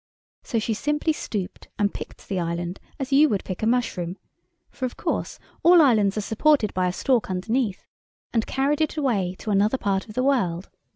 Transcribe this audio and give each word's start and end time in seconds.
So 0.41 0.57
she 0.57 0.73
simply 0.73 1.13
stooped 1.13 1.67
and 1.77 1.93
picked 1.93 2.27
the 2.27 2.39
island 2.39 2.79
as 2.97 3.11
you 3.11 3.29
would 3.29 3.43
pick 3.43 3.61
a 3.61 3.67
mushroom—for, 3.67 4.83
of 4.83 4.97
course, 4.97 5.37
all 5.61 5.79
islands 5.79 6.17
are 6.17 6.21
supported 6.21 6.73
by 6.73 6.87
a 6.87 6.91
stalk 6.91 7.29
underneath—and 7.29 8.47
carried 8.47 8.81
it 8.81 8.97
away 8.97 9.35
to 9.37 9.51
another 9.51 9.77
part 9.77 10.07
of 10.07 10.15
the 10.15 10.23
world. 10.23 10.71